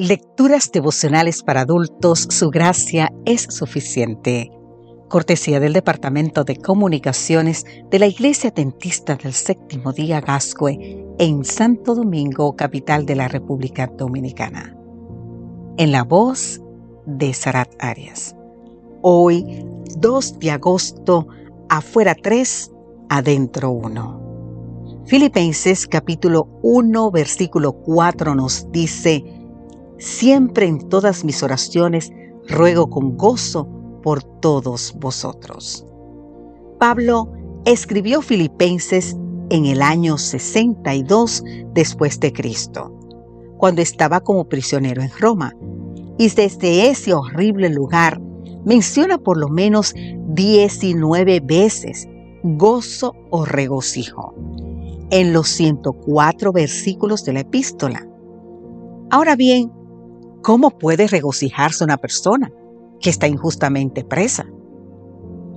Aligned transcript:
Lecturas 0.00 0.70
devocionales 0.70 1.42
para 1.42 1.62
adultos, 1.62 2.28
su 2.30 2.50
gracia 2.50 3.12
es 3.24 3.42
suficiente. 3.50 4.48
Cortesía 5.08 5.58
del 5.58 5.72
Departamento 5.72 6.44
de 6.44 6.54
Comunicaciones 6.54 7.66
de 7.90 7.98
la 7.98 8.06
Iglesia 8.06 8.52
Dentista 8.52 9.16
del 9.16 9.32
Séptimo 9.32 9.92
Día 9.92 10.20
Gascue 10.20 11.04
en 11.18 11.44
Santo 11.44 11.96
Domingo, 11.96 12.54
capital 12.54 13.06
de 13.06 13.16
la 13.16 13.26
República 13.26 13.88
Dominicana. 13.88 14.76
En 15.78 15.90
la 15.90 16.04
voz 16.04 16.60
de 17.04 17.34
Sarat 17.34 17.74
Arias. 17.80 18.36
Hoy, 19.02 19.66
2 19.98 20.38
de 20.38 20.52
agosto, 20.52 21.26
afuera 21.68 22.14
3, 22.14 22.70
adentro 23.08 23.72
1. 23.72 25.02
Filipenses 25.06 25.88
capítulo 25.88 26.48
1, 26.62 27.10
versículo 27.10 27.72
4 27.72 28.36
nos 28.36 28.70
dice, 28.70 29.37
Siempre 29.98 30.66
en 30.66 30.88
todas 30.88 31.24
mis 31.24 31.42
oraciones 31.42 32.12
ruego 32.48 32.88
con 32.88 33.16
gozo 33.16 33.68
por 34.02 34.22
todos 34.22 34.94
vosotros. 34.98 35.84
Pablo 36.78 37.32
escribió 37.64 38.22
Filipenses 38.22 39.16
en 39.50 39.66
el 39.66 39.82
año 39.82 40.18
62 40.18 41.42
después 41.74 42.20
de 42.20 42.32
Cristo, 42.32 42.92
cuando 43.56 43.82
estaba 43.82 44.20
como 44.20 44.48
prisionero 44.48 45.02
en 45.02 45.10
Roma 45.18 45.54
y 46.18 46.28
desde 46.30 46.90
ese 46.90 47.12
horrible 47.12 47.68
lugar 47.68 48.20
menciona 48.64 49.18
por 49.18 49.36
lo 49.36 49.48
menos 49.48 49.94
19 50.28 51.40
veces 51.40 52.06
gozo 52.42 53.14
o 53.30 53.44
regocijo 53.44 54.34
en 55.10 55.32
los 55.32 55.48
104 55.48 56.52
versículos 56.52 57.24
de 57.24 57.32
la 57.32 57.40
epístola. 57.40 58.06
Ahora 59.10 59.36
bien, 59.36 59.72
¿cómo 60.42 60.70
puede 60.70 61.06
regocijarse 61.06 61.84
una 61.84 61.96
persona 61.96 62.50
que 63.00 63.10
está 63.10 63.26
injustamente 63.26 64.04
presa? 64.04 64.46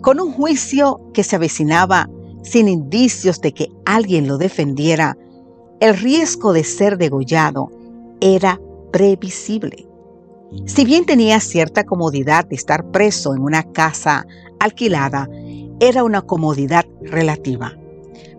Con 0.00 0.20
un 0.20 0.32
juicio 0.32 1.00
que 1.14 1.22
se 1.22 1.36
avecinaba 1.36 2.08
sin 2.42 2.68
indicios 2.68 3.40
de 3.40 3.52
que 3.52 3.68
alguien 3.84 4.26
lo 4.26 4.38
defendiera, 4.38 5.16
el 5.80 5.96
riesgo 5.96 6.52
de 6.52 6.64
ser 6.64 6.98
degollado 6.98 7.70
era 8.20 8.60
previsible. 8.92 9.88
Si 10.66 10.84
bien 10.84 11.06
tenía 11.06 11.40
cierta 11.40 11.84
comodidad 11.84 12.44
de 12.46 12.56
estar 12.56 12.90
preso 12.90 13.34
en 13.34 13.42
una 13.42 13.62
casa 13.62 14.26
alquilada, 14.60 15.28
era 15.80 16.04
una 16.04 16.22
comodidad 16.22 16.84
relativa, 17.00 17.72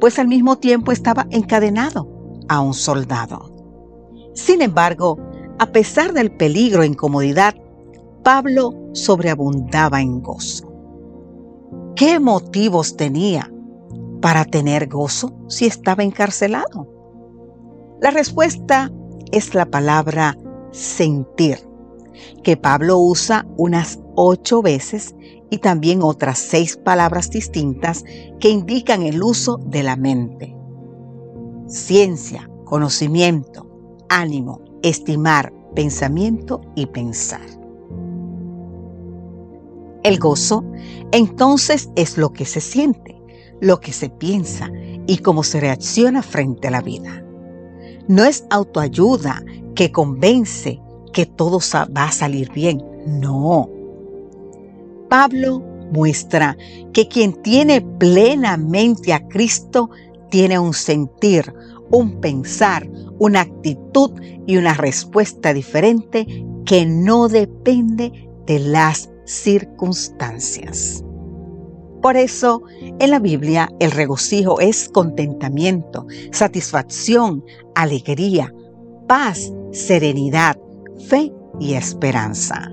pues 0.00 0.18
al 0.18 0.26
mismo 0.26 0.56
tiempo 0.56 0.90
estaba 0.90 1.26
encadenado 1.30 2.08
a 2.48 2.60
un 2.60 2.74
soldado. 2.74 3.52
Sin 4.34 4.62
embargo, 4.62 5.18
a 5.58 5.66
pesar 5.72 6.12
del 6.12 6.30
peligro 6.30 6.82
e 6.82 6.86
incomodidad, 6.86 7.54
Pablo 8.22 8.74
sobreabundaba 8.92 10.00
en 10.00 10.20
gozo. 10.20 10.72
¿Qué 11.96 12.20
motivos 12.20 12.96
tenía 12.96 13.52
para 14.20 14.44
tener 14.44 14.88
gozo 14.88 15.32
si 15.48 15.66
estaba 15.66 16.04
encarcelado? 16.04 16.86
La 18.00 18.10
respuesta 18.10 18.92
es 19.32 19.54
la 19.54 19.66
palabra 19.66 20.36
sentir 20.70 21.58
que 22.42 22.56
Pablo 22.56 22.98
usa 22.98 23.46
unas 23.56 23.98
ocho 24.14 24.62
veces 24.62 25.14
y 25.50 25.58
también 25.58 26.02
otras 26.02 26.38
seis 26.38 26.76
palabras 26.76 27.30
distintas 27.30 28.04
que 28.38 28.50
indican 28.50 29.02
el 29.02 29.22
uso 29.22 29.56
de 29.56 29.82
la 29.82 29.96
mente. 29.96 30.54
Ciencia, 31.66 32.48
conocimiento, 32.64 33.66
ánimo, 34.08 34.60
estimar, 34.82 35.52
pensamiento 35.74 36.60
y 36.74 36.86
pensar. 36.86 37.46
El 40.02 40.18
gozo 40.18 40.64
entonces 41.12 41.90
es 41.96 42.16
lo 42.16 42.32
que 42.32 42.44
se 42.44 42.60
siente, 42.60 43.20
lo 43.60 43.80
que 43.80 43.92
se 43.92 44.08
piensa 44.08 44.70
y 45.06 45.18
cómo 45.18 45.42
se 45.42 45.60
reacciona 45.60 46.22
frente 46.22 46.68
a 46.68 46.70
la 46.70 46.80
vida. 46.80 47.24
No 48.08 48.24
es 48.24 48.46
autoayuda 48.50 49.44
que 49.74 49.92
convence 49.92 50.80
que 51.12 51.26
todo 51.26 51.58
va 51.96 52.04
a 52.04 52.12
salir 52.12 52.50
bien. 52.52 52.82
No. 53.06 53.68
Pablo 55.08 55.62
muestra 55.92 56.56
que 56.92 57.08
quien 57.08 57.34
tiene 57.42 57.80
plenamente 57.80 59.12
a 59.12 59.26
Cristo 59.28 59.90
tiene 60.30 60.58
un 60.58 60.74
sentir, 60.74 61.52
un 61.90 62.20
pensar, 62.20 62.88
una 63.18 63.40
actitud 63.42 64.10
y 64.46 64.56
una 64.56 64.74
respuesta 64.74 65.52
diferente 65.52 66.26
que 66.64 66.86
no 66.86 67.28
depende 67.28 68.28
de 68.46 68.58
las 68.58 69.10
circunstancias. 69.24 71.04
Por 72.02 72.16
eso, 72.16 72.62
en 73.00 73.10
la 73.10 73.18
Biblia, 73.18 73.68
el 73.80 73.90
regocijo 73.90 74.60
es 74.60 74.88
contentamiento, 74.88 76.06
satisfacción, 76.30 77.44
alegría, 77.74 78.54
paz, 79.08 79.52
serenidad, 79.72 80.56
fe 81.08 81.32
y 81.58 81.74
esperanza. 81.74 82.72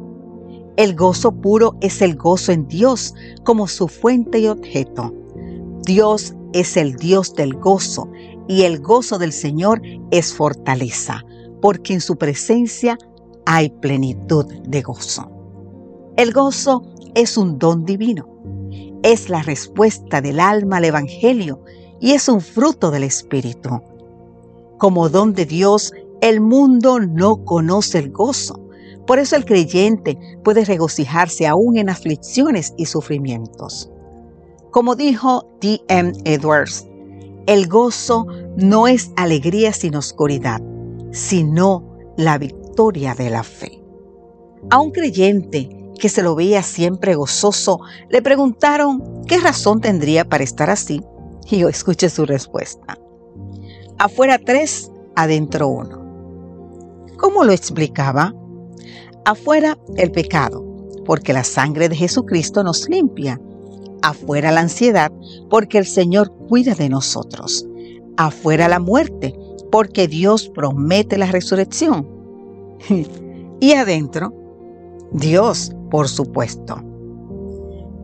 El 0.77 0.95
gozo 0.95 1.31
puro 1.31 1.75
es 1.81 2.01
el 2.01 2.15
gozo 2.15 2.51
en 2.51 2.67
Dios 2.67 3.15
como 3.43 3.67
su 3.67 3.87
fuente 3.87 4.39
y 4.39 4.47
objeto. 4.47 5.13
Dios 5.85 6.35
es 6.53 6.77
el 6.77 6.95
Dios 6.95 7.33
del 7.33 7.53
gozo 7.53 8.09
y 8.47 8.63
el 8.63 8.79
gozo 8.79 9.17
del 9.17 9.31
Señor 9.31 9.81
es 10.11 10.33
fortaleza, 10.33 11.23
porque 11.61 11.93
en 11.93 12.01
su 12.01 12.17
presencia 12.17 12.97
hay 13.45 13.69
plenitud 13.69 14.45
de 14.45 14.81
gozo. 14.81 15.29
El 16.17 16.31
gozo 16.31 16.83
es 17.15 17.37
un 17.37 17.57
don 17.57 17.85
divino, 17.85 18.27
es 19.03 19.29
la 19.29 19.41
respuesta 19.41 20.21
del 20.21 20.39
alma 20.39 20.77
al 20.77 20.85
Evangelio 20.85 21.61
y 21.99 22.11
es 22.11 22.27
un 22.27 22.41
fruto 22.41 22.91
del 22.91 23.03
Espíritu. 23.03 23.81
Como 24.77 25.09
don 25.09 25.33
de 25.33 25.45
Dios, 25.45 25.93
el 26.21 26.41
mundo 26.41 26.99
no 26.99 27.43
conoce 27.45 27.99
el 27.99 28.11
gozo. 28.11 28.59
Por 29.07 29.19
eso 29.19 29.35
el 29.35 29.45
creyente 29.45 30.17
puede 30.43 30.65
regocijarse 30.65 31.45
aún 31.45 31.77
en 31.77 31.89
aflicciones 31.89 32.73
y 32.77 32.85
sufrimientos. 32.85 33.91
Como 34.71 34.95
dijo 34.95 35.47
D.M. 35.61 36.13
Edwards, 36.25 36.87
el 37.47 37.67
gozo 37.67 38.25
no 38.57 38.87
es 38.87 39.11
alegría 39.15 39.73
sin 39.73 39.95
oscuridad, 39.95 40.61
sino 41.11 41.95
la 42.17 42.37
victoria 42.37 43.13
de 43.13 43.29
la 43.29 43.43
fe. 43.43 43.83
A 44.69 44.79
un 44.79 44.91
creyente 44.91 45.69
que 45.99 46.09
se 46.09 46.23
lo 46.23 46.35
veía 46.35 46.63
siempre 46.63 47.15
gozoso, 47.15 47.79
le 48.09 48.21
preguntaron 48.21 49.23
qué 49.27 49.37
razón 49.37 49.79
tendría 49.79 50.25
para 50.27 50.43
estar 50.43 50.69
así, 50.69 51.01
y 51.49 51.63
escuche 51.63 52.09
su 52.09 52.25
respuesta. 52.25 52.97
Afuera 53.97 54.39
tres, 54.43 54.91
adentro 55.15 55.67
uno. 55.67 56.03
¿Cómo 57.17 57.43
lo 57.43 57.53
explicaba? 57.53 58.33
Afuera 59.23 59.77
el 59.95 60.11
pecado, 60.11 60.65
porque 61.05 61.33
la 61.33 61.43
sangre 61.43 61.87
de 61.87 61.95
Jesucristo 61.95 62.63
nos 62.63 62.89
limpia. 62.89 63.39
Afuera 64.05 64.51
la 64.51 64.61
ansiedad, 64.61 65.11
porque 65.49 65.77
el 65.77 65.85
Señor 65.85 66.31
cuida 66.47 66.75
de 66.75 66.89
nosotros. 66.89 67.65
Afuera 68.17 68.67
la 68.67 68.79
muerte, 68.79 69.33
porque 69.71 70.07
Dios 70.07 70.49
promete 70.49 71.17
la 71.17 71.25
resurrección. 71.31 72.07
y 73.59 73.73
adentro, 73.73 74.33
Dios, 75.11 75.71
por 75.89 76.07
supuesto. 76.07 76.81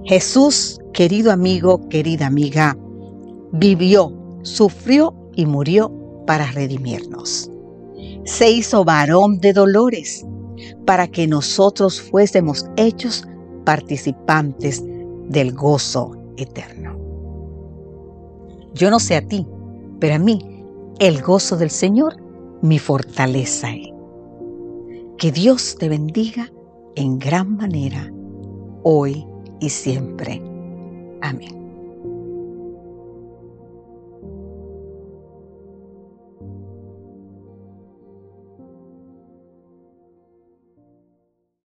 Jesús, 0.05 0.79
querido 0.93 1.31
amigo, 1.31 1.87
querida 1.89 2.27
amiga, 2.27 2.77
vivió, 3.51 4.11
sufrió 4.41 5.13
y 5.35 5.45
murió 5.45 5.91
para 6.25 6.51
redimirnos 6.51 7.51
se 8.23 8.49
hizo 8.49 8.83
varón 8.83 9.39
de 9.39 9.53
dolores 9.53 10.25
para 10.85 11.07
que 11.07 11.27
nosotros 11.27 12.01
fuésemos 12.01 12.65
hechos 12.75 13.27
participantes 13.65 14.83
del 15.27 15.53
gozo 15.53 16.15
eterno. 16.37 16.97
Yo 18.73 18.89
no 18.89 18.99
sé 18.99 19.15
a 19.15 19.27
ti, 19.27 19.45
pero 19.99 20.15
a 20.15 20.19
mí 20.19 20.39
el 20.99 21.21
gozo 21.21 21.57
del 21.57 21.69
Señor 21.69 22.15
mi 22.61 22.79
fortaleza 22.79 23.73
es. 23.73 23.89
Que 25.17 25.31
Dios 25.31 25.75
te 25.77 25.89
bendiga 25.89 26.51
en 26.95 27.19
gran 27.19 27.55
manera, 27.57 28.11
hoy 28.83 29.25
y 29.59 29.69
siempre. 29.69 30.41
Amén. 31.21 31.60